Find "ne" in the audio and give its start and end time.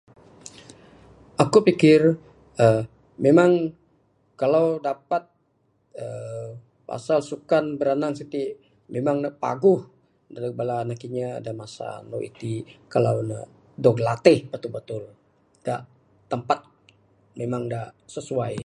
9.23-9.29, 13.29-13.39